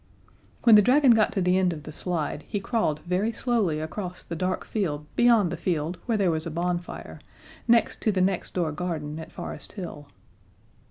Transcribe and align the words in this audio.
When 0.63 0.73
the 0.75 0.81
dragon 0.81 1.11
got 1.11 1.31
to 1.33 1.41
the 1.43 1.59
end 1.59 1.73
of 1.73 1.83
the 1.83 1.91
slide 1.91 2.41
he 2.47 2.59
crawled 2.59 3.01
very 3.01 3.31
slowly 3.31 3.79
across 3.79 4.23
the 4.23 4.35
dark 4.35 4.65
field 4.65 5.05
beyond 5.15 5.51
the 5.51 5.57
field 5.57 5.99
where 6.07 6.17
there 6.17 6.31
was 6.31 6.47
a 6.47 6.49
bonfire, 6.49 7.19
next 7.67 8.01
to 8.01 8.11
the 8.11 8.19
next 8.19 8.55
door 8.55 8.71
garden 8.71 9.19
at 9.19 9.31
Forest 9.31 9.73
Hill. 9.73 10.07